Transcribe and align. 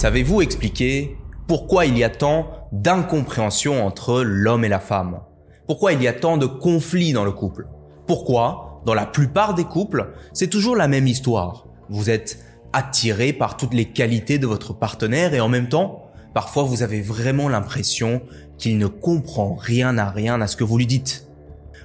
Savez-vous 0.00 0.40
expliquer 0.40 1.18
pourquoi 1.46 1.84
il 1.84 1.98
y 1.98 2.04
a 2.04 2.08
tant 2.08 2.66
d'incompréhension 2.72 3.84
entre 3.84 4.22
l'homme 4.22 4.64
et 4.64 4.70
la 4.70 4.80
femme? 4.80 5.20
Pourquoi 5.66 5.92
il 5.92 6.02
y 6.02 6.08
a 6.08 6.14
tant 6.14 6.38
de 6.38 6.46
conflits 6.46 7.12
dans 7.12 7.26
le 7.26 7.32
couple? 7.32 7.66
Pourquoi, 8.06 8.80
dans 8.86 8.94
la 8.94 9.04
plupart 9.04 9.52
des 9.52 9.64
couples, 9.64 10.14
c'est 10.32 10.48
toujours 10.48 10.74
la 10.74 10.88
même 10.88 11.06
histoire? 11.06 11.66
Vous 11.90 12.08
êtes 12.08 12.38
attiré 12.72 13.34
par 13.34 13.58
toutes 13.58 13.74
les 13.74 13.92
qualités 13.92 14.38
de 14.38 14.46
votre 14.46 14.72
partenaire 14.72 15.34
et 15.34 15.40
en 15.40 15.50
même 15.50 15.68
temps, 15.68 16.06
parfois 16.32 16.62
vous 16.62 16.82
avez 16.82 17.02
vraiment 17.02 17.50
l'impression 17.50 18.22
qu'il 18.56 18.78
ne 18.78 18.86
comprend 18.86 19.54
rien 19.54 19.98
à 19.98 20.08
rien 20.08 20.40
à 20.40 20.46
ce 20.46 20.56
que 20.56 20.64
vous 20.64 20.78
lui 20.78 20.86
dites. 20.86 21.28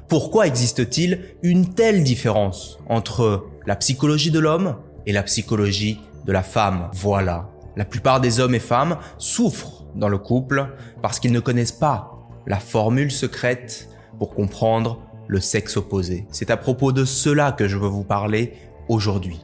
Pourquoi 0.07 0.47
existe-t-il 0.47 1.35
une 1.43 1.73
telle 1.73 2.05
différence 2.05 2.79
entre 2.87 3.43
la 3.65 3.75
psychologie 3.75 4.31
de 4.31 4.39
l'homme 4.39 4.77
et 5.05 5.11
la 5.11 5.23
psychologie 5.23 5.99
de 6.25 6.31
la 6.31 6.43
femme? 6.43 6.89
Voilà. 6.93 7.49
La 7.75 7.85
plupart 7.85 8.21
des 8.21 8.39
hommes 8.39 8.55
et 8.55 8.59
femmes 8.59 8.97
souffrent 9.17 9.85
dans 9.95 10.09
le 10.09 10.17
couple 10.17 10.67
parce 11.01 11.19
qu'ils 11.19 11.33
ne 11.33 11.39
connaissent 11.39 11.71
pas 11.71 12.11
la 12.47 12.59
formule 12.59 13.11
secrète 13.11 13.89
pour 14.19 14.33
comprendre 14.33 15.01
le 15.27 15.39
sexe 15.39 15.77
opposé. 15.77 16.25
C'est 16.31 16.51
à 16.51 16.57
propos 16.57 16.91
de 16.91 17.05
cela 17.05 17.51
que 17.51 17.67
je 17.67 17.77
veux 17.77 17.87
vous 17.87 18.03
parler 18.03 18.53
aujourd'hui. 18.87 19.41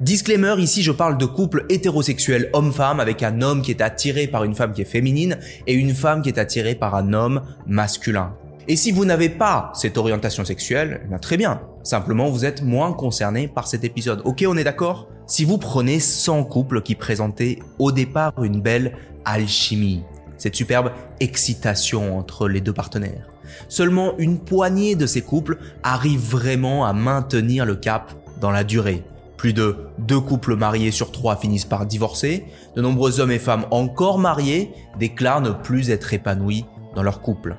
Disclaimer, 0.00 0.56
ici 0.58 0.82
je 0.82 0.90
parle 0.90 1.16
de 1.16 1.26
couple 1.26 1.64
hétérosexuel 1.68 2.50
homme-femme 2.52 2.98
avec 2.98 3.22
un 3.22 3.40
homme 3.40 3.62
qui 3.62 3.70
est 3.70 3.80
attiré 3.80 4.26
par 4.26 4.42
une 4.42 4.54
femme 4.54 4.72
qui 4.72 4.82
est 4.82 4.86
féminine 4.86 5.38
et 5.68 5.74
une 5.74 5.94
femme 5.94 6.22
qui 6.22 6.28
est 6.28 6.38
attirée 6.38 6.74
par 6.74 6.96
un 6.96 7.12
homme 7.12 7.42
masculin. 7.66 8.34
Et 8.68 8.76
si 8.76 8.92
vous 8.92 9.04
n'avez 9.04 9.28
pas 9.28 9.72
cette 9.74 9.98
orientation 9.98 10.44
sexuelle, 10.44 11.08
eh 11.12 11.18
très 11.18 11.36
bien. 11.36 11.60
Simplement, 11.82 12.30
vous 12.30 12.44
êtes 12.44 12.62
moins 12.62 12.92
concerné 12.92 13.48
par 13.48 13.66
cet 13.66 13.82
épisode. 13.82 14.22
Ok, 14.24 14.44
on 14.46 14.56
est 14.56 14.64
d'accord? 14.64 15.08
Si 15.26 15.44
vous 15.44 15.58
prenez 15.58 15.98
100 15.98 16.44
couples 16.44 16.82
qui 16.82 16.94
présentaient 16.94 17.58
au 17.78 17.90
départ 17.90 18.44
une 18.44 18.60
belle 18.60 18.96
alchimie, 19.24 20.04
cette 20.38 20.54
superbe 20.54 20.92
excitation 21.18 22.16
entre 22.16 22.48
les 22.48 22.60
deux 22.60 22.72
partenaires, 22.72 23.28
seulement 23.68 24.16
une 24.18 24.38
poignée 24.38 24.94
de 24.94 25.06
ces 25.06 25.22
couples 25.22 25.58
arrivent 25.82 26.30
vraiment 26.30 26.84
à 26.84 26.92
maintenir 26.92 27.66
le 27.66 27.74
cap 27.74 28.12
dans 28.40 28.50
la 28.50 28.62
durée. 28.62 29.02
Plus 29.36 29.52
de 29.52 29.76
deux 29.98 30.20
couples 30.20 30.54
mariés 30.54 30.92
sur 30.92 31.10
trois 31.10 31.34
finissent 31.34 31.64
par 31.64 31.84
divorcer. 31.84 32.44
De 32.76 32.82
nombreux 32.82 33.18
hommes 33.18 33.32
et 33.32 33.40
femmes 33.40 33.66
encore 33.72 34.18
mariés 34.18 34.70
déclarent 35.00 35.40
ne 35.40 35.50
plus 35.50 35.90
être 35.90 36.14
épanouis 36.14 36.64
dans 36.94 37.02
leur 37.02 37.20
couple. 37.20 37.56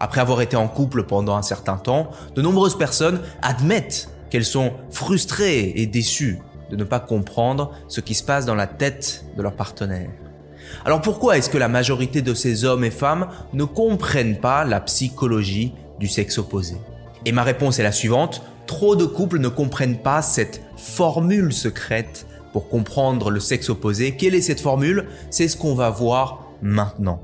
Après 0.00 0.22
avoir 0.22 0.40
été 0.40 0.56
en 0.56 0.66
couple 0.66 1.02
pendant 1.02 1.36
un 1.36 1.42
certain 1.42 1.76
temps, 1.76 2.10
de 2.34 2.40
nombreuses 2.40 2.78
personnes 2.78 3.20
admettent 3.42 4.08
qu'elles 4.30 4.46
sont 4.46 4.72
frustrées 4.90 5.74
et 5.76 5.86
déçues 5.86 6.38
de 6.70 6.76
ne 6.76 6.84
pas 6.84 7.00
comprendre 7.00 7.72
ce 7.86 8.00
qui 8.00 8.14
se 8.14 8.22
passe 8.22 8.46
dans 8.46 8.54
la 8.54 8.66
tête 8.66 9.24
de 9.36 9.42
leur 9.42 9.52
partenaire. 9.52 10.08
Alors 10.84 11.02
pourquoi 11.02 11.36
est-ce 11.36 11.50
que 11.50 11.58
la 11.58 11.68
majorité 11.68 12.22
de 12.22 12.32
ces 12.32 12.64
hommes 12.64 12.84
et 12.84 12.90
femmes 12.90 13.28
ne 13.52 13.64
comprennent 13.64 14.38
pas 14.38 14.64
la 14.64 14.80
psychologie 14.80 15.74
du 15.98 16.08
sexe 16.08 16.38
opposé? 16.38 16.76
Et 17.26 17.32
ma 17.32 17.42
réponse 17.42 17.78
est 17.78 17.82
la 17.82 17.92
suivante, 17.92 18.42
trop 18.66 18.96
de 18.96 19.04
couples 19.04 19.38
ne 19.38 19.48
comprennent 19.48 19.98
pas 19.98 20.22
cette 20.22 20.62
formule 20.76 21.52
secrète 21.52 22.26
pour 22.52 22.68
comprendre 22.68 23.30
le 23.30 23.40
sexe 23.40 23.68
opposé. 23.68 24.16
Quelle 24.16 24.34
est 24.34 24.40
cette 24.40 24.60
formule? 24.60 25.06
C'est 25.28 25.48
ce 25.48 25.56
qu'on 25.56 25.74
va 25.74 25.90
voir 25.90 26.46
maintenant. 26.62 27.20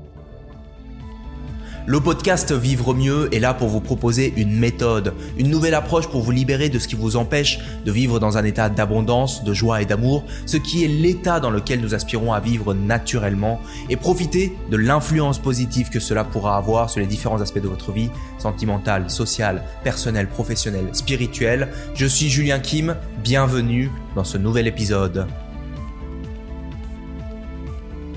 Le 1.89 2.01
podcast 2.01 2.51
Vivre 2.51 2.93
mieux 2.93 3.33
est 3.33 3.39
là 3.39 3.53
pour 3.53 3.69
vous 3.69 3.79
proposer 3.79 4.33
une 4.35 4.59
méthode, 4.59 5.13
une 5.37 5.49
nouvelle 5.49 5.73
approche 5.73 6.09
pour 6.09 6.21
vous 6.21 6.31
libérer 6.31 6.67
de 6.67 6.79
ce 6.79 6.87
qui 6.89 6.95
vous 6.95 7.15
empêche 7.15 7.59
de 7.85 7.91
vivre 7.93 8.19
dans 8.19 8.37
un 8.37 8.43
état 8.43 8.67
d'abondance, 8.67 9.45
de 9.45 9.53
joie 9.53 9.81
et 9.81 9.85
d'amour, 9.85 10.25
ce 10.45 10.57
qui 10.57 10.83
est 10.83 10.89
l'état 10.89 11.39
dans 11.39 11.49
lequel 11.49 11.79
nous 11.79 11.95
aspirons 11.95 12.33
à 12.33 12.41
vivre 12.41 12.73
naturellement 12.73 13.61
et 13.89 13.95
profiter 13.95 14.53
de 14.69 14.75
l'influence 14.75 15.39
positive 15.39 15.89
que 15.89 16.01
cela 16.01 16.25
pourra 16.25 16.57
avoir 16.57 16.89
sur 16.89 16.99
les 16.99 17.07
différents 17.07 17.39
aspects 17.39 17.61
de 17.61 17.69
votre 17.69 17.93
vie, 17.93 18.09
sentimentale, 18.37 19.09
sociale, 19.09 19.63
personnelle, 19.85 20.27
professionnelle, 20.27 20.89
spirituelle. 20.91 21.69
Je 21.95 22.05
suis 22.05 22.27
Julien 22.27 22.59
Kim, 22.59 22.97
bienvenue 23.23 23.89
dans 24.13 24.25
ce 24.25 24.37
nouvel 24.37 24.67
épisode. 24.67 25.25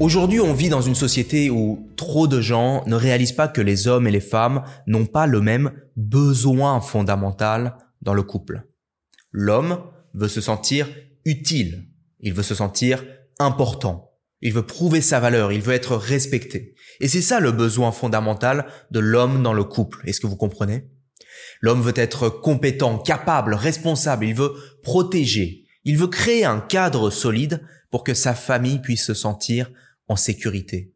Aujourd'hui, 0.00 0.40
on 0.40 0.54
vit 0.54 0.70
dans 0.70 0.80
une 0.80 0.94
société 0.94 1.50
où 1.50 1.86
trop 1.94 2.26
de 2.26 2.40
gens 2.40 2.82
ne 2.86 2.94
réalisent 2.94 3.34
pas 3.34 3.48
que 3.48 3.60
les 3.60 3.86
hommes 3.86 4.06
et 4.06 4.10
les 4.10 4.20
femmes 4.20 4.62
n'ont 4.86 5.04
pas 5.04 5.26
le 5.26 5.42
même 5.42 5.72
besoin 5.94 6.80
fondamental 6.80 7.76
dans 8.00 8.14
le 8.14 8.22
couple. 8.22 8.66
L'homme 9.30 9.82
veut 10.14 10.28
se 10.28 10.40
sentir 10.40 10.88
utile, 11.26 11.84
il 12.20 12.32
veut 12.32 12.42
se 12.42 12.54
sentir 12.54 13.04
important, 13.38 14.12
il 14.40 14.54
veut 14.54 14.64
prouver 14.64 15.02
sa 15.02 15.20
valeur, 15.20 15.52
il 15.52 15.60
veut 15.60 15.74
être 15.74 15.96
respecté. 15.96 16.74
Et 17.00 17.06
c'est 17.08 17.20
ça 17.20 17.38
le 17.38 17.52
besoin 17.52 17.92
fondamental 17.92 18.68
de 18.90 19.00
l'homme 19.00 19.42
dans 19.42 19.52
le 19.52 19.64
couple. 19.64 20.00
Est-ce 20.06 20.20
que 20.20 20.26
vous 20.26 20.36
comprenez? 20.36 20.88
L'homme 21.60 21.82
veut 21.82 21.92
être 21.96 22.30
compétent, 22.30 22.96
capable, 22.96 23.52
responsable, 23.52 24.24
il 24.24 24.34
veut 24.34 24.54
protéger, 24.82 25.66
il 25.84 25.98
veut 25.98 26.08
créer 26.08 26.46
un 26.46 26.60
cadre 26.60 27.10
solide 27.10 27.60
pour 27.90 28.02
que 28.02 28.14
sa 28.14 28.34
famille 28.34 28.78
puisse 28.78 29.04
se 29.04 29.14
sentir 29.14 29.70
en 30.10 30.16
sécurité. 30.16 30.92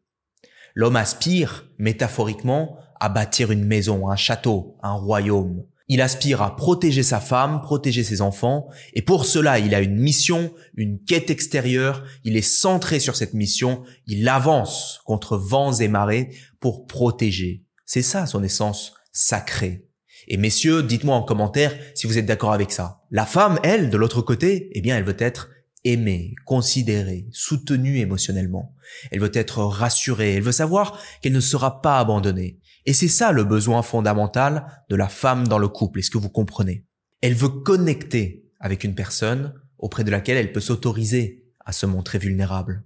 L'homme 0.75 0.97
aspire, 0.97 1.69
métaphoriquement, 1.79 2.77
à 2.99 3.07
bâtir 3.07 3.49
une 3.49 3.63
maison, 3.63 4.09
un 4.09 4.17
château, 4.17 4.75
un 4.83 4.91
royaume. 4.91 5.63
Il 5.87 6.01
aspire 6.01 6.41
à 6.41 6.57
protéger 6.57 7.01
sa 7.01 7.21
femme, 7.21 7.61
protéger 7.61 8.03
ses 8.03 8.21
enfants, 8.21 8.67
et 8.93 9.01
pour 9.01 9.25
cela, 9.25 9.57
il 9.57 9.73
a 9.73 9.79
une 9.79 9.95
mission, 9.95 10.51
une 10.75 10.99
quête 10.99 11.29
extérieure, 11.29 12.03
il 12.25 12.35
est 12.35 12.41
centré 12.41 12.99
sur 12.99 13.15
cette 13.15 13.33
mission, 13.33 13.83
il 14.05 14.27
avance 14.27 14.99
contre 15.05 15.37
vents 15.37 15.73
et 15.73 15.87
marées 15.87 16.31
pour 16.59 16.85
protéger. 16.85 17.63
C'est 17.85 18.01
ça 18.01 18.25
son 18.25 18.43
essence 18.43 18.95
sacrée. 19.13 19.87
Et 20.27 20.35
messieurs, 20.35 20.83
dites-moi 20.83 21.15
en 21.15 21.23
commentaire 21.23 21.77
si 21.93 22.05
vous 22.05 22.17
êtes 22.17 22.25
d'accord 22.25 22.51
avec 22.51 22.71
ça. 22.71 23.03
La 23.11 23.25
femme, 23.25 23.59
elle, 23.63 23.89
de 23.89 23.97
l'autre 23.97 24.21
côté, 24.21 24.71
eh 24.73 24.81
bien, 24.81 24.97
elle 24.97 25.05
veut 25.05 25.15
être 25.19 25.51
aimée, 25.85 26.35
considérée, 26.45 27.27
soutenue 27.31 27.99
émotionnellement. 27.99 28.75
Elle 29.11 29.21
veut 29.21 29.31
être 29.33 29.63
rassurée, 29.63 30.33
elle 30.33 30.43
veut 30.43 30.51
savoir 30.51 30.99
qu'elle 31.21 31.33
ne 31.33 31.39
sera 31.39 31.81
pas 31.81 31.99
abandonnée. 31.99 32.59
Et 32.85 32.93
c'est 32.93 33.07
ça 33.07 33.31
le 33.31 33.45
besoin 33.45 33.81
fondamental 33.81 34.83
de 34.89 34.95
la 34.95 35.07
femme 35.07 35.47
dans 35.47 35.57
le 35.57 35.69
couple, 35.69 35.99
est-ce 35.99 36.11
que 36.11 36.17
vous 36.17 36.29
comprenez? 36.29 36.85
Elle 37.21 37.33
veut 37.33 37.49
connecter 37.49 38.45
avec 38.59 38.83
une 38.83 38.95
personne 38.95 39.53
auprès 39.77 40.03
de 40.03 40.11
laquelle 40.11 40.37
elle 40.37 40.51
peut 40.51 40.59
s'autoriser 40.59 41.45
à 41.63 41.71
se 41.71 41.85
montrer 41.85 42.19
vulnérable. 42.19 42.83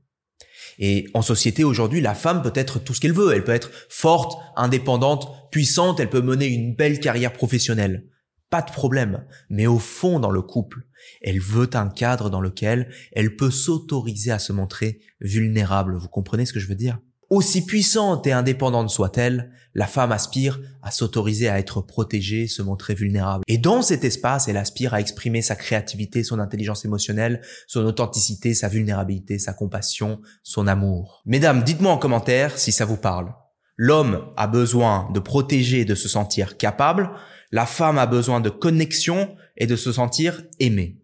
Et 0.78 1.08
en 1.14 1.22
société 1.22 1.64
aujourd'hui, 1.64 2.00
la 2.00 2.16
femme 2.16 2.42
peut 2.42 2.54
être 2.56 2.80
tout 2.80 2.94
ce 2.94 3.02
qu'elle 3.02 3.14
veut. 3.14 3.34
Elle 3.34 3.44
peut 3.44 3.54
être 3.54 3.72
forte, 3.90 4.38
indépendante, 4.56 5.52
puissante, 5.52 6.00
elle 6.00 6.10
peut 6.10 6.22
mener 6.22 6.48
une 6.48 6.76
belle 6.76 7.00
carrière 7.00 7.34
professionnelle 7.34 8.06
pas 8.50 8.62
de 8.62 8.72
problème. 8.72 9.26
Mais 9.50 9.68
au 9.68 9.80
fond, 9.80 10.20
dans 10.20 10.32
le 10.32 10.42
couple, 10.42 10.82
elle 11.22 11.40
veut 11.40 11.70
un 11.74 11.90
cadre 11.90 12.30
dans 12.30 12.42
lequel 12.42 12.92
elle 13.14 13.36
peut 13.36 13.52
s'autoriser 13.52 14.32
à 14.32 14.40
se 14.40 14.54
montrer 14.54 15.00
vulnérable. 15.22 15.98
Vous 15.98 16.08
comprenez 16.08 16.46
ce 16.46 16.54
que 16.54 16.60
je 16.60 16.68
veux 16.68 16.76
dire? 16.76 17.00
Aussi 17.30 17.64
puissante 17.64 18.26
et 18.26 18.32
indépendante 18.32 18.90
soit-elle, 18.90 19.52
la 19.76 19.86
femme 19.86 20.12
aspire 20.12 20.60
à 20.82 20.90
s'autoriser 20.90 21.48
à 21.48 21.60
être 21.60 21.80
protégée, 21.82 22.48
se 22.48 22.64
montrer 22.64 22.96
vulnérable. 22.96 23.44
Et 23.48 23.60
dans 23.60 23.84
cet 23.84 24.04
espace, 24.04 24.48
elle 24.48 24.58
aspire 24.58 24.96
à 24.96 25.00
exprimer 25.00 25.44
sa 25.44 25.56
créativité, 25.56 26.24
son 26.24 26.40
intelligence 26.40 26.86
émotionnelle, 26.86 27.42
son 27.68 27.86
authenticité, 27.86 28.56
sa 28.56 28.68
vulnérabilité, 28.68 29.38
sa 29.38 29.54
compassion, 29.54 30.22
son 30.42 30.66
amour. 30.66 31.22
Mesdames, 31.28 31.64
dites-moi 31.64 31.92
en 31.92 32.00
commentaire 32.00 32.58
si 32.58 32.72
ça 32.72 32.86
vous 32.86 32.98
parle. 32.98 33.32
L'homme 33.78 34.34
a 34.36 34.48
besoin 34.48 35.08
de 35.14 35.20
protéger 35.20 35.82
et 35.82 35.86
de 35.86 35.96
se 35.96 36.10
sentir 36.10 36.58
capable. 36.58 37.12
La 37.52 37.66
femme 37.66 37.98
a 37.98 38.06
besoin 38.06 38.42
de 38.42 38.50
connexion 38.50 39.36
et 39.58 39.68
de 39.68 39.76
se 39.76 39.92
sentir 39.92 40.44
aimée. 40.60 41.02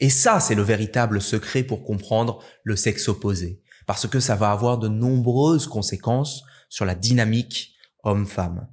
Et 0.00 0.10
ça, 0.10 0.40
c'est 0.40 0.54
le 0.54 0.62
véritable 0.62 1.20
secret 1.20 1.62
pour 1.62 1.84
comprendre 1.84 2.42
le 2.62 2.76
sexe 2.76 3.08
opposé. 3.08 3.60
Parce 3.86 4.06
que 4.06 4.20
ça 4.20 4.36
va 4.36 4.50
avoir 4.50 4.78
de 4.78 4.88
nombreuses 4.88 5.66
conséquences 5.66 6.42
sur 6.68 6.84
la 6.84 6.94
dynamique 6.94 7.74
homme-femme. 8.02 8.68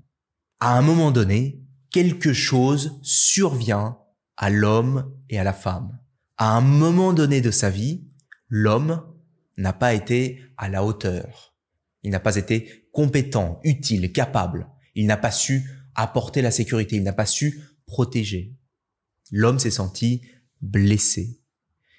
À 0.59 0.77
un 0.77 0.81
moment 0.81 1.11
donné, 1.11 1.61
quelque 1.89 2.33
chose 2.33 2.99
survient 3.01 3.97
à 4.37 4.49
l'homme 4.49 5.13
et 5.29 5.39
à 5.39 5.43
la 5.43 5.53
femme. 5.53 5.99
À 6.37 6.55
un 6.55 6.61
moment 6.61 7.13
donné 7.13 7.41
de 7.41 7.51
sa 7.51 7.69
vie, 7.69 8.03
l'homme 8.47 9.03
n'a 9.57 9.73
pas 9.73 9.93
été 9.93 10.41
à 10.57 10.69
la 10.69 10.83
hauteur 10.83 11.51
il 12.03 12.11
n'a 12.11 12.19
pas 12.19 12.35
été 12.35 12.87
compétent, 12.91 13.59
utile, 13.63 14.11
capable. 14.11 14.67
Il 14.95 15.07
n'a 15.07 15.17
pas 15.17 15.31
su 15.31 15.69
apporter 15.95 16.41
la 16.41 16.51
sécurité. 16.51 16.95
Il 16.95 17.03
n'a 17.03 17.13
pas 17.13 17.25
su 17.25 17.61
protéger. 17.85 18.53
L'homme 19.31 19.59
s'est 19.59 19.71
senti 19.71 20.21
blessé. 20.61 21.39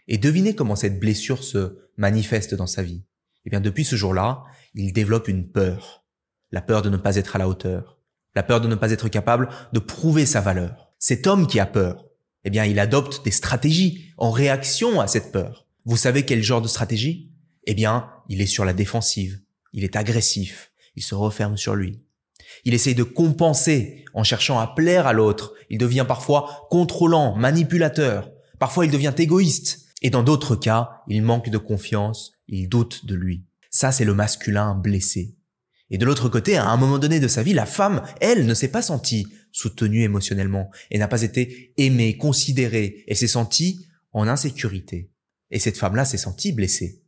Et 0.08 0.18
devinez 0.18 0.54
comment 0.54 0.76
cette 0.76 1.00
blessure 1.00 1.44
se 1.44 1.78
manifeste 1.96 2.54
dans 2.54 2.66
sa 2.66 2.82
vie. 2.82 3.04
Eh 3.44 3.50
bien, 3.50 3.60
depuis 3.60 3.84
ce 3.84 3.96
jour-là, 3.96 4.44
il 4.74 4.92
développe 4.92 5.28
une 5.28 5.48
peur. 5.48 6.04
La 6.50 6.62
peur 6.62 6.82
de 6.82 6.90
ne 6.90 6.96
pas 6.96 7.16
être 7.16 7.36
à 7.36 7.38
la 7.38 7.48
hauteur. 7.48 7.98
La 8.34 8.42
peur 8.42 8.60
de 8.60 8.68
ne 8.68 8.74
pas 8.74 8.90
être 8.90 9.08
capable 9.08 9.48
de 9.72 9.78
prouver 9.78 10.26
sa 10.26 10.40
valeur. 10.40 10.92
Cet 10.98 11.26
homme 11.26 11.46
qui 11.46 11.60
a 11.60 11.66
peur, 11.66 12.06
eh 12.44 12.50
bien, 12.50 12.64
il 12.64 12.78
adopte 12.78 13.24
des 13.24 13.30
stratégies 13.30 14.12
en 14.16 14.30
réaction 14.30 15.00
à 15.00 15.06
cette 15.06 15.32
peur. 15.32 15.66
Vous 15.84 15.96
savez 15.96 16.24
quel 16.24 16.42
genre 16.42 16.62
de 16.62 16.68
stratégie? 16.68 17.30
Eh 17.64 17.74
bien, 17.74 18.08
il 18.28 18.40
est 18.40 18.46
sur 18.46 18.64
la 18.64 18.72
défensive, 18.72 19.40
il 19.72 19.84
est 19.84 19.96
agressif, 19.96 20.72
il 20.96 21.02
se 21.02 21.14
referme 21.14 21.56
sur 21.56 21.74
lui. 21.74 22.02
Il 22.64 22.74
essaye 22.74 22.94
de 22.94 23.02
compenser 23.02 24.04
en 24.14 24.24
cherchant 24.24 24.58
à 24.58 24.66
plaire 24.66 25.06
à 25.06 25.12
l'autre. 25.12 25.54
Il 25.70 25.78
devient 25.78 26.04
parfois 26.06 26.66
contrôlant, 26.70 27.36
manipulateur. 27.36 28.30
Parfois, 28.58 28.86
il 28.86 28.92
devient 28.92 29.14
égoïste. 29.16 29.86
Et 30.02 30.10
dans 30.10 30.22
d'autres 30.22 30.56
cas, 30.56 31.02
il 31.08 31.22
manque 31.22 31.48
de 31.48 31.58
confiance, 31.58 32.32
il 32.48 32.68
doute 32.68 33.06
de 33.06 33.14
lui. 33.14 33.44
Ça, 33.70 33.92
c'est 33.92 34.04
le 34.04 34.14
masculin 34.14 34.74
blessé. 34.74 35.36
Et 35.90 35.98
de 35.98 36.04
l'autre 36.04 36.28
côté, 36.28 36.56
à 36.56 36.68
un 36.68 36.76
moment 36.76 36.98
donné 36.98 37.20
de 37.20 37.28
sa 37.28 37.42
vie, 37.42 37.52
la 37.52 37.66
femme, 37.66 38.02
elle, 38.20 38.46
ne 38.46 38.54
s'est 38.54 38.68
pas 38.68 38.82
sentie 38.82 39.26
soutenue 39.52 40.02
émotionnellement 40.02 40.70
et 40.90 40.98
n'a 40.98 41.06
pas 41.06 41.22
été 41.22 41.74
aimée, 41.76 42.16
considérée 42.16 43.04
et 43.06 43.14
s'est 43.14 43.26
sentie 43.26 43.86
en 44.12 44.26
insécurité. 44.26 45.10
Et 45.50 45.58
cette 45.58 45.76
femme-là 45.76 46.04
s'est 46.04 46.16
sentie 46.16 46.52
blessée. 46.52 47.02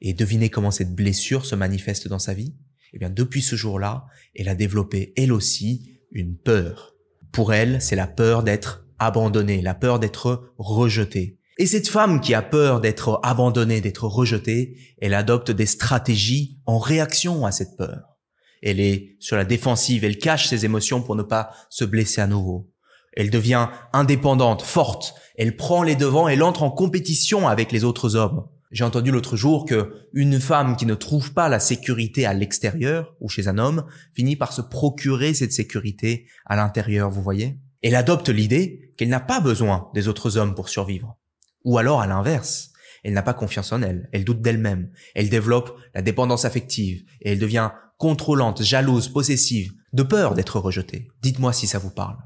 Et 0.00 0.14
devinez 0.14 0.48
comment 0.48 0.70
cette 0.70 0.94
blessure 0.94 1.44
se 1.44 1.56
manifeste 1.56 2.08
dans 2.08 2.18
sa 2.18 2.34
vie? 2.34 2.54
Eh 2.94 2.98
bien, 2.98 3.10
depuis 3.10 3.42
ce 3.42 3.56
jour-là, 3.56 4.06
elle 4.36 4.48
a 4.48 4.54
développé, 4.54 5.12
elle 5.16 5.32
aussi, 5.32 5.98
une 6.12 6.36
peur. 6.36 6.94
Pour 7.32 7.52
elle, 7.52 7.82
c'est 7.82 7.96
la 7.96 8.06
peur 8.06 8.44
d'être 8.44 8.86
abandonnée, 9.00 9.60
la 9.60 9.74
peur 9.74 9.98
d'être 9.98 10.54
rejetée. 10.58 11.40
Et 11.58 11.66
cette 11.66 11.88
femme 11.88 12.20
qui 12.20 12.34
a 12.34 12.42
peur 12.42 12.80
d'être 12.80 13.20
abandonnée, 13.24 13.80
d'être 13.80 14.06
rejetée, 14.06 14.76
elle 15.00 15.14
adopte 15.14 15.50
des 15.50 15.66
stratégies 15.66 16.60
en 16.66 16.78
réaction 16.78 17.44
à 17.44 17.50
cette 17.50 17.76
peur. 17.76 18.16
Elle 18.62 18.80
est 18.80 19.16
sur 19.18 19.36
la 19.36 19.44
défensive, 19.44 20.04
elle 20.04 20.18
cache 20.18 20.46
ses 20.46 20.64
émotions 20.64 21.02
pour 21.02 21.16
ne 21.16 21.22
pas 21.22 21.50
se 21.70 21.84
blesser 21.84 22.20
à 22.20 22.28
nouveau. 22.28 22.72
Elle 23.12 23.30
devient 23.30 23.68
indépendante, 23.92 24.62
forte, 24.62 25.14
elle 25.36 25.56
prend 25.56 25.82
les 25.82 25.96
devants, 25.96 26.28
elle 26.28 26.42
entre 26.42 26.62
en 26.62 26.70
compétition 26.70 27.48
avec 27.48 27.72
les 27.72 27.84
autres 27.84 28.16
hommes. 28.16 28.46
J'ai 28.74 28.82
entendu 28.82 29.12
l'autre 29.12 29.36
jour 29.36 29.66
que 29.66 30.08
une 30.12 30.40
femme 30.40 30.74
qui 30.74 30.84
ne 30.84 30.96
trouve 30.96 31.32
pas 31.32 31.48
la 31.48 31.60
sécurité 31.60 32.26
à 32.26 32.34
l'extérieur 32.34 33.14
ou 33.20 33.28
chez 33.28 33.46
un 33.46 33.56
homme 33.56 33.84
finit 34.16 34.34
par 34.34 34.52
se 34.52 34.62
procurer 34.62 35.32
cette 35.32 35.52
sécurité 35.52 36.26
à 36.44 36.56
l'intérieur, 36.56 37.08
vous 37.08 37.22
voyez? 37.22 37.56
Elle 37.82 37.94
adopte 37.94 38.30
l'idée 38.30 38.92
qu'elle 38.96 39.10
n'a 39.10 39.20
pas 39.20 39.38
besoin 39.38 39.90
des 39.94 40.08
autres 40.08 40.38
hommes 40.38 40.56
pour 40.56 40.68
survivre. 40.68 41.16
Ou 41.62 41.78
alors 41.78 42.00
à 42.00 42.08
l'inverse, 42.08 42.72
elle 43.04 43.12
n'a 43.12 43.22
pas 43.22 43.32
confiance 43.32 43.70
en 43.70 43.80
elle, 43.80 44.08
elle 44.12 44.24
doute 44.24 44.42
d'elle-même, 44.42 44.90
elle 45.14 45.28
développe 45.28 45.78
la 45.94 46.02
dépendance 46.02 46.44
affective 46.44 47.04
et 47.20 47.30
elle 47.30 47.38
devient 47.38 47.70
contrôlante, 47.98 48.64
jalouse, 48.64 49.08
possessive, 49.08 49.72
de 49.92 50.02
peur 50.02 50.34
d'être 50.34 50.58
rejetée. 50.58 51.06
Dites-moi 51.22 51.52
si 51.52 51.68
ça 51.68 51.78
vous 51.78 51.90
parle. 51.90 52.16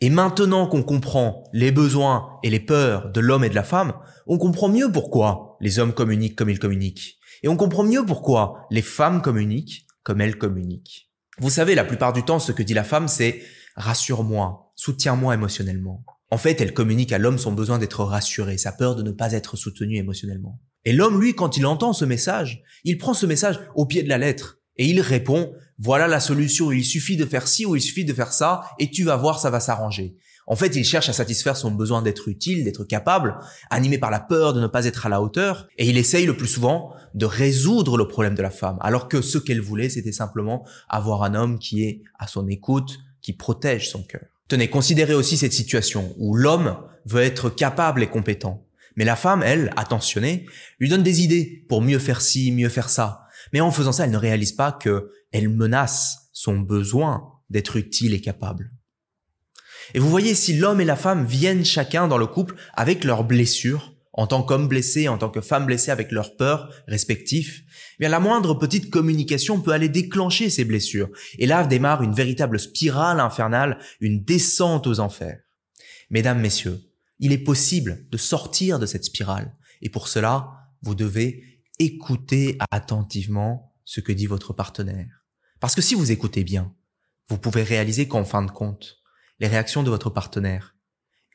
Et 0.00 0.10
maintenant 0.10 0.66
qu'on 0.66 0.82
comprend 0.82 1.44
les 1.52 1.70
besoins 1.70 2.38
et 2.42 2.50
les 2.50 2.60
peurs 2.60 3.10
de 3.10 3.20
l'homme 3.20 3.44
et 3.44 3.48
de 3.48 3.54
la 3.54 3.62
femme, 3.62 3.94
on 4.26 4.38
comprend 4.38 4.68
mieux 4.68 4.90
pourquoi 4.90 5.51
les 5.62 5.78
hommes 5.78 5.94
communiquent 5.94 6.36
comme 6.36 6.50
ils 6.50 6.58
communiquent. 6.58 7.18
Et 7.42 7.48
on 7.48 7.56
comprend 7.56 7.84
mieux 7.84 8.04
pourquoi 8.04 8.66
les 8.70 8.82
femmes 8.82 9.22
communiquent 9.22 9.86
comme 10.02 10.20
elles 10.20 10.36
communiquent. 10.36 11.10
Vous 11.38 11.50
savez, 11.50 11.74
la 11.74 11.84
plupart 11.84 12.12
du 12.12 12.22
temps, 12.22 12.38
ce 12.38 12.52
que 12.52 12.62
dit 12.62 12.74
la 12.74 12.84
femme, 12.84 13.08
c'est 13.08 13.42
rassure-moi, 13.76 14.72
soutiens-moi 14.76 15.34
émotionnellement. 15.34 16.04
En 16.30 16.36
fait, 16.36 16.60
elle 16.60 16.74
communique 16.74 17.12
à 17.12 17.18
l'homme 17.18 17.38
son 17.38 17.52
besoin 17.52 17.78
d'être 17.78 18.04
rassuré, 18.04 18.58
sa 18.58 18.72
peur 18.72 18.96
de 18.96 19.02
ne 19.02 19.12
pas 19.12 19.32
être 19.32 19.56
soutenu 19.56 19.96
émotionnellement. 19.96 20.60
Et 20.84 20.92
l'homme, 20.92 21.20
lui, 21.20 21.34
quand 21.34 21.56
il 21.56 21.66
entend 21.66 21.92
ce 21.92 22.04
message, 22.04 22.62
il 22.84 22.98
prend 22.98 23.14
ce 23.14 23.26
message 23.26 23.60
au 23.74 23.86
pied 23.86 24.02
de 24.02 24.08
la 24.08 24.18
lettre 24.18 24.58
et 24.76 24.86
il 24.86 25.00
répond, 25.00 25.52
voilà 25.78 26.08
la 26.08 26.20
solution, 26.20 26.72
il 26.72 26.84
suffit 26.84 27.16
de 27.16 27.26
faire 27.26 27.46
ci 27.46 27.66
ou 27.66 27.76
il 27.76 27.80
suffit 27.80 28.04
de 28.04 28.14
faire 28.14 28.32
ça 28.32 28.62
et 28.78 28.90
tu 28.90 29.04
vas 29.04 29.16
voir, 29.16 29.38
ça 29.38 29.50
va 29.50 29.60
s'arranger. 29.60 30.16
En 30.46 30.56
fait, 30.56 30.74
il 30.76 30.84
cherche 30.84 31.08
à 31.08 31.12
satisfaire 31.12 31.56
son 31.56 31.70
besoin 31.70 32.02
d'être 32.02 32.28
utile, 32.28 32.64
d'être 32.64 32.84
capable, 32.84 33.36
animé 33.70 33.98
par 33.98 34.10
la 34.10 34.20
peur 34.20 34.52
de 34.52 34.60
ne 34.60 34.66
pas 34.66 34.86
être 34.86 35.06
à 35.06 35.08
la 35.08 35.22
hauteur, 35.22 35.68
et 35.78 35.88
il 35.88 35.96
essaye 35.96 36.26
le 36.26 36.36
plus 36.36 36.48
souvent 36.48 36.92
de 37.14 37.26
résoudre 37.26 37.96
le 37.96 38.08
problème 38.08 38.34
de 38.34 38.42
la 38.42 38.50
femme, 38.50 38.78
alors 38.80 39.08
que 39.08 39.22
ce 39.22 39.38
qu'elle 39.38 39.60
voulait, 39.60 39.88
c'était 39.88 40.12
simplement 40.12 40.66
avoir 40.88 41.22
un 41.22 41.34
homme 41.34 41.58
qui 41.58 41.84
est 41.84 42.02
à 42.18 42.26
son 42.26 42.48
écoute, 42.48 42.98
qui 43.20 43.32
protège 43.32 43.90
son 43.90 44.02
cœur. 44.02 44.22
Tenez, 44.48 44.68
considérez 44.68 45.14
aussi 45.14 45.36
cette 45.36 45.52
situation 45.52 46.14
où 46.18 46.34
l'homme 46.34 46.76
veut 47.06 47.22
être 47.22 47.48
capable 47.48 48.02
et 48.02 48.08
compétent. 48.08 48.66
Mais 48.96 49.04
la 49.04 49.16
femme, 49.16 49.42
elle, 49.42 49.70
attentionnée, 49.76 50.46
lui 50.78 50.88
donne 50.88 51.02
des 51.02 51.22
idées 51.22 51.64
pour 51.68 51.80
mieux 51.80 51.98
faire 51.98 52.20
ci, 52.20 52.52
mieux 52.52 52.68
faire 52.68 52.90
ça. 52.90 53.22
Mais 53.52 53.60
en 53.60 53.70
faisant 53.70 53.92
ça, 53.92 54.04
elle 54.04 54.10
ne 54.10 54.18
réalise 54.18 54.52
pas 54.52 54.72
que 54.72 55.10
elle 55.32 55.48
menace 55.48 56.28
son 56.32 56.58
besoin 56.58 57.32
d'être 57.48 57.76
utile 57.76 58.14
et 58.14 58.20
capable. 58.20 58.70
Et 59.94 59.98
vous 59.98 60.08
voyez, 60.08 60.34
si 60.34 60.54
l'homme 60.54 60.80
et 60.80 60.84
la 60.84 60.96
femme 60.96 61.26
viennent 61.26 61.64
chacun 61.64 62.08
dans 62.08 62.18
le 62.18 62.26
couple 62.26 62.54
avec 62.74 63.04
leurs 63.04 63.24
blessures, 63.24 63.94
en 64.14 64.26
tant 64.26 64.42
qu'homme 64.42 64.68
blessé, 64.68 65.08
en 65.08 65.16
tant 65.16 65.30
que 65.30 65.40
femme 65.40 65.66
blessée 65.66 65.90
avec 65.90 66.12
leurs 66.12 66.36
peurs 66.36 66.70
respectifs, 66.86 67.62
eh 67.94 67.96
bien 68.00 68.08
la 68.10 68.20
moindre 68.20 68.54
petite 68.54 68.90
communication 68.90 69.60
peut 69.60 69.72
aller 69.72 69.88
déclencher 69.88 70.50
ces 70.50 70.64
blessures. 70.64 71.08
Et 71.38 71.46
là 71.46 71.66
démarre 71.66 72.02
une 72.02 72.14
véritable 72.14 72.58
spirale 72.58 73.20
infernale, 73.20 73.78
une 74.00 74.22
descente 74.22 74.86
aux 74.86 75.00
enfers. 75.00 75.40
Mesdames, 76.10 76.40
messieurs, 76.40 76.80
il 77.20 77.32
est 77.32 77.38
possible 77.38 78.06
de 78.10 78.18
sortir 78.18 78.78
de 78.78 78.86
cette 78.86 79.04
spirale. 79.04 79.56
Et 79.80 79.88
pour 79.88 80.08
cela, 80.08 80.50
vous 80.82 80.94
devez 80.94 81.60
écouter 81.78 82.58
attentivement 82.70 83.74
ce 83.84 84.00
que 84.00 84.12
dit 84.12 84.26
votre 84.26 84.52
partenaire. 84.52 85.24
Parce 85.58 85.74
que 85.74 85.82
si 85.82 85.94
vous 85.94 86.12
écoutez 86.12 86.44
bien, 86.44 86.74
vous 87.28 87.38
pouvez 87.38 87.62
réaliser 87.62 88.08
qu'en 88.08 88.24
fin 88.24 88.42
de 88.42 88.50
compte, 88.50 89.01
les 89.42 89.48
réactions 89.48 89.82
de 89.82 89.90
votre 89.90 90.08
partenaire, 90.08 90.76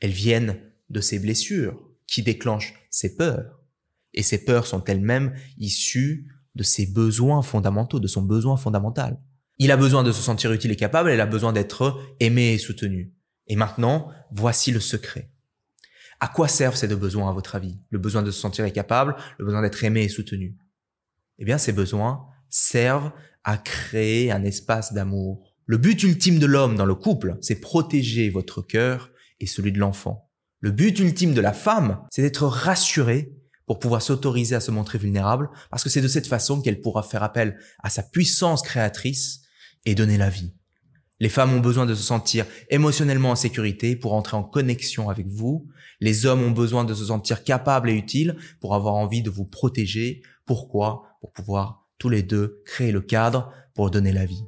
elles 0.00 0.10
viennent 0.10 0.58
de 0.88 1.00
ses 1.00 1.18
blessures, 1.18 1.78
qui 2.06 2.22
déclenche 2.22 2.72
ces 2.88 3.16
peurs. 3.16 3.60
Et 4.14 4.22
ces 4.22 4.46
peurs 4.46 4.66
sont 4.66 4.82
elles-mêmes 4.84 5.34
issues 5.58 6.26
de 6.54 6.62
ses 6.62 6.86
besoins 6.86 7.42
fondamentaux, 7.42 8.00
de 8.00 8.06
son 8.06 8.22
besoin 8.22 8.56
fondamental. 8.56 9.20
Il 9.58 9.70
a 9.70 9.76
besoin 9.76 10.04
de 10.04 10.10
se 10.10 10.22
sentir 10.22 10.50
utile 10.52 10.70
et 10.70 10.76
capable, 10.76 11.10
elle 11.10 11.20
a 11.20 11.26
besoin 11.26 11.52
d'être 11.52 12.00
aimée 12.18 12.54
et 12.54 12.58
soutenue. 12.58 13.12
Et 13.46 13.56
maintenant, 13.56 14.10
voici 14.30 14.72
le 14.72 14.80
secret. 14.80 15.30
À 16.18 16.28
quoi 16.28 16.48
servent 16.48 16.76
ces 16.76 16.88
deux 16.88 16.96
besoins 16.96 17.28
à 17.28 17.34
votre 17.34 17.56
avis? 17.56 17.78
Le 17.90 17.98
besoin 17.98 18.22
de 18.22 18.30
se 18.30 18.40
sentir 18.40 18.72
capable, 18.72 19.16
le 19.38 19.44
besoin 19.44 19.60
d'être 19.60 19.84
aimé 19.84 20.04
et 20.04 20.08
soutenu? 20.08 20.56
Eh 21.38 21.44
bien, 21.44 21.58
ces 21.58 21.72
besoins 21.72 22.26
servent 22.48 23.12
à 23.44 23.58
créer 23.58 24.32
un 24.32 24.44
espace 24.44 24.94
d'amour. 24.94 25.47
Le 25.70 25.76
but 25.76 26.02
ultime 26.02 26.38
de 26.38 26.46
l'homme 26.46 26.76
dans 26.76 26.86
le 26.86 26.94
couple, 26.94 27.36
c'est 27.42 27.60
protéger 27.60 28.30
votre 28.30 28.62
cœur 28.62 29.10
et 29.38 29.46
celui 29.46 29.70
de 29.70 29.78
l'enfant. 29.78 30.30
Le 30.60 30.70
but 30.70 30.98
ultime 30.98 31.34
de 31.34 31.42
la 31.42 31.52
femme, 31.52 32.00
c'est 32.10 32.22
d'être 32.22 32.46
rassurée 32.46 33.34
pour 33.66 33.78
pouvoir 33.78 34.00
s'autoriser 34.00 34.54
à 34.54 34.60
se 34.60 34.70
montrer 34.70 34.96
vulnérable, 34.96 35.50
parce 35.70 35.84
que 35.84 35.90
c'est 35.90 36.00
de 36.00 36.08
cette 36.08 36.26
façon 36.26 36.62
qu'elle 36.62 36.80
pourra 36.80 37.02
faire 37.02 37.22
appel 37.22 37.58
à 37.80 37.90
sa 37.90 38.02
puissance 38.02 38.62
créatrice 38.62 39.42
et 39.84 39.94
donner 39.94 40.16
la 40.16 40.30
vie. 40.30 40.54
Les 41.20 41.28
femmes 41.28 41.52
ont 41.52 41.60
besoin 41.60 41.84
de 41.84 41.94
se 41.94 42.02
sentir 42.02 42.46
émotionnellement 42.70 43.32
en 43.32 43.36
sécurité 43.36 43.94
pour 43.94 44.14
entrer 44.14 44.38
en 44.38 44.44
connexion 44.44 45.10
avec 45.10 45.26
vous. 45.26 45.68
Les 46.00 46.24
hommes 46.24 46.44
ont 46.44 46.50
besoin 46.50 46.84
de 46.84 46.94
se 46.94 47.04
sentir 47.04 47.44
capables 47.44 47.90
et 47.90 47.94
utiles 47.94 48.38
pour 48.62 48.74
avoir 48.74 48.94
envie 48.94 49.20
de 49.20 49.28
vous 49.28 49.44
protéger. 49.44 50.22
Pourquoi? 50.46 51.02
Pour 51.20 51.34
pouvoir 51.34 51.86
tous 51.98 52.08
les 52.08 52.22
deux 52.22 52.62
créer 52.64 52.90
le 52.90 53.02
cadre 53.02 53.52
pour 53.74 53.90
donner 53.90 54.12
la 54.12 54.24
vie. 54.24 54.44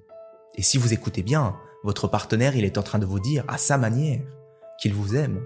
Et 0.56 0.62
si 0.62 0.78
vous 0.78 0.92
écoutez 0.92 1.22
bien, 1.22 1.56
votre 1.84 2.08
partenaire, 2.08 2.56
il 2.56 2.64
est 2.64 2.78
en 2.78 2.82
train 2.82 2.98
de 2.98 3.06
vous 3.06 3.20
dire 3.20 3.44
à 3.48 3.56
sa 3.56 3.78
manière 3.78 4.20
qu'il 4.80 4.94
vous 4.94 5.14
aime, 5.16 5.40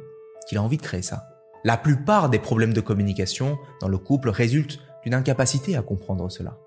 qu'il 0.48 0.58
a 0.58 0.62
envie 0.62 0.76
de 0.76 0.82
créer 0.82 1.02
ça. 1.02 1.24
La 1.64 1.76
plupart 1.76 2.28
des 2.28 2.38
problèmes 2.38 2.72
de 2.72 2.80
communication 2.80 3.58
dans 3.80 3.88
le 3.88 3.98
couple 3.98 4.30
résultent 4.30 4.80
d'une 5.02 5.14
incapacité 5.14 5.76
à 5.76 5.82
comprendre 5.82 6.30
cela. 6.30 6.58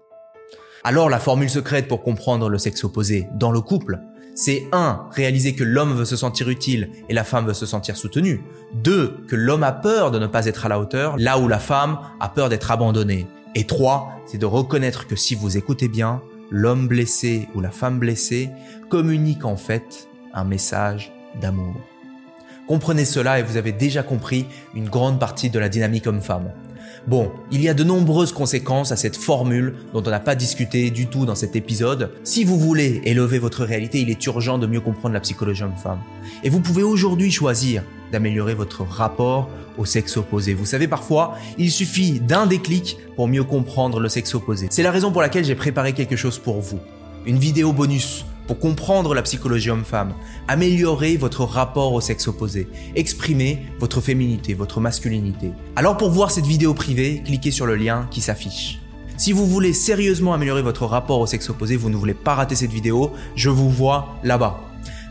Alors 0.83 1.09
la 1.09 1.19
formule 1.19 1.49
secrète 1.49 1.87
pour 1.87 2.01
comprendre 2.01 2.49
le 2.49 2.57
sexe 2.57 2.83
opposé 2.83 3.27
dans 3.33 3.51
le 3.51 3.61
couple, 3.61 3.99
c'est 4.35 4.67
1. 4.71 5.09
Réaliser 5.11 5.55
que 5.55 5.63
l'homme 5.63 5.95
veut 5.95 6.05
se 6.05 6.15
sentir 6.15 6.47
utile 6.49 6.91
et 7.09 7.13
la 7.13 7.23
femme 7.23 7.47
veut 7.47 7.55
se 7.55 7.65
sentir 7.65 7.97
soutenue. 7.97 8.43
2. 8.75 9.25
Que 9.27 9.35
l'homme 9.35 9.63
a 9.63 9.71
peur 9.71 10.11
de 10.11 10.19
ne 10.19 10.27
pas 10.27 10.45
être 10.45 10.67
à 10.67 10.69
la 10.69 10.79
hauteur, 10.79 11.15
là 11.17 11.39
où 11.39 11.47
la 11.47 11.57
femme 11.57 11.99
a 12.19 12.29
peur 12.29 12.47
d'être 12.47 12.69
abandonnée. 12.69 13.25
Et 13.55 13.65
3. 13.65 14.09
C'est 14.27 14.37
de 14.37 14.45
reconnaître 14.45 15.07
que 15.07 15.15
si 15.15 15.33
vous 15.33 15.57
écoutez 15.57 15.87
bien, 15.87 16.21
l'homme 16.49 16.87
blessé 16.87 17.47
ou 17.55 17.61
la 17.61 17.71
femme 17.71 17.99
blessée 17.99 18.49
communique 18.89 19.45
en 19.45 19.57
fait 19.57 20.07
un 20.33 20.43
message 20.43 21.11
d'amour. 21.41 21.75
Comprenez 22.67 23.05
cela 23.05 23.39
et 23.39 23.43
vous 23.43 23.55
avez 23.55 23.71
déjà 23.71 24.03
compris 24.03 24.45
une 24.75 24.89
grande 24.89 25.19
partie 25.19 25.49
de 25.49 25.57
la 25.57 25.69
dynamique 25.69 26.05
homme-femme. 26.05 26.51
Bon, 27.07 27.31
il 27.51 27.61
y 27.61 27.69
a 27.69 27.73
de 27.73 27.85
nombreuses 27.85 28.33
conséquences 28.33 28.91
à 28.91 28.97
cette 28.97 29.15
formule 29.15 29.75
dont 29.93 30.03
on 30.05 30.09
n'a 30.09 30.19
pas 30.19 30.35
discuté 30.35 30.91
du 30.91 31.07
tout 31.07 31.25
dans 31.25 31.35
cet 31.35 31.55
épisode. 31.55 32.11
Si 32.25 32.43
vous 32.43 32.59
voulez 32.59 33.01
élever 33.05 33.39
votre 33.39 33.63
réalité, 33.63 34.01
il 34.01 34.09
est 34.09 34.25
urgent 34.25 34.57
de 34.57 34.67
mieux 34.67 34.81
comprendre 34.81 35.13
la 35.13 35.21
psychologie 35.21 35.63
homme-femme. 35.63 35.99
Et 36.43 36.49
vous 36.49 36.59
pouvez 36.59 36.83
aujourd'hui 36.83 37.31
choisir 37.31 37.83
d'améliorer 38.11 38.53
votre 38.53 38.81
rapport 38.83 39.49
au 39.77 39.85
sexe 39.85 40.17
opposé. 40.17 40.53
Vous 40.53 40.65
savez, 40.65 40.89
parfois, 40.89 41.35
il 41.57 41.71
suffit 41.71 42.19
d'un 42.19 42.45
déclic 42.45 42.97
pour 43.15 43.29
mieux 43.29 43.45
comprendre 43.45 44.01
le 44.01 44.09
sexe 44.09 44.35
opposé. 44.35 44.67
C'est 44.69 44.83
la 44.83 44.91
raison 44.91 45.13
pour 45.13 45.21
laquelle 45.21 45.45
j'ai 45.45 45.55
préparé 45.55 45.93
quelque 45.93 46.17
chose 46.17 46.37
pour 46.37 46.59
vous. 46.59 46.79
Une 47.25 47.37
vidéo 47.37 47.71
bonus 47.71 48.25
pour 48.47 48.59
comprendre 48.59 49.13
la 49.13 49.21
psychologie 49.21 49.69
homme-femme, 49.69 50.13
améliorer 50.47 51.17
votre 51.17 51.43
rapport 51.43 51.93
au 51.93 52.01
sexe 52.01 52.27
opposé, 52.27 52.67
exprimer 52.95 53.65
votre 53.79 54.01
féminité, 54.01 54.53
votre 54.53 54.79
masculinité. 54.79 55.51
Alors 55.75 55.97
pour 55.97 56.09
voir 56.09 56.31
cette 56.31 56.47
vidéo 56.47 56.73
privée, 56.73 57.21
cliquez 57.23 57.51
sur 57.51 57.65
le 57.65 57.75
lien 57.75 58.07
qui 58.09 58.21
s'affiche. 58.21 58.79
Si 59.17 59.31
vous 59.33 59.47
voulez 59.47 59.73
sérieusement 59.73 60.33
améliorer 60.33 60.61
votre 60.61 60.85
rapport 60.85 61.19
au 61.19 61.25
sexe 61.25 61.49
opposé, 61.49 61.75
vous 61.75 61.89
ne 61.89 61.95
voulez 61.95 62.13
pas 62.13 62.35
rater 62.35 62.55
cette 62.55 62.71
vidéo, 62.71 63.11
je 63.35 63.49
vous 63.49 63.69
vois 63.69 64.19
là-bas. 64.23 64.66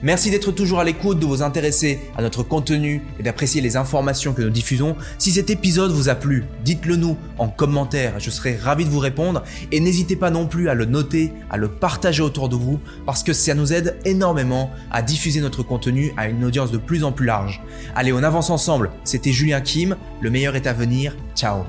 Merci 0.06 0.30
d'être 0.30 0.52
toujours 0.52 0.78
à 0.78 0.84
l'écoute, 0.84 1.18
de 1.18 1.26
vous 1.26 1.42
intéresser 1.42 1.98
à 2.16 2.22
notre 2.22 2.44
contenu 2.44 3.02
et 3.18 3.25
d'apprécier 3.25 3.60
les 3.60 3.76
informations 3.76 4.34
que 4.34 4.40
nous 4.40 4.50
diffusons. 4.50 4.94
Si 5.18 5.32
cet 5.32 5.50
épisode 5.50 5.90
vous 5.90 6.08
a 6.08 6.14
plu, 6.14 6.44
dites-le 6.64 6.94
nous 6.94 7.16
en 7.38 7.48
commentaire, 7.48 8.20
je 8.20 8.30
serai 8.30 8.54
ravi 8.54 8.84
de 8.84 8.88
vous 8.88 9.00
répondre 9.00 9.42
et 9.72 9.80
n'hésitez 9.80 10.14
pas 10.14 10.30
non 10.30 10.46
plus 10.46 10.68
à 10.68 10.75
le 10.75 10.84
noter, 10.84 11.32
à 11.50 11.56
le 11.56 11.66
partager 11.66 12.22
autour 12.22 12.48
de 12.48 12.54
vous 12.54 12.78
parce 13.04 13.25
que 13.25 13.32
ça 13.32 13.54
nous 13.54 13.72
aide 13.72 13.96
énormément 14.04 14.70
à 14.92 15.02
diffuser 15.02 15.40
notre 15.40 15.64
contenu 15.64 16.12
à 16.16 16.28
une 16.28 16.44
audience 16.44 16.70
de 16.70 16.78
plus 16.78 17.02
en 17.02 17.10
plus 17.10 17.26
large. 17.26 17.60
Allez, 17.96 18.12
on 18.12 18.22
avance 18.22 18.50
ensemble. 18.50 18.92
C'était 19.02 19.32
Julien 19.32 19.60
Kim, 19.60 19.96
le 20.20 20.30
meilleur 20.30 20.54
est 20.54 20.68
à 20.68 20.72
venir. 20.72 21.16
Ciao 21.34 21.64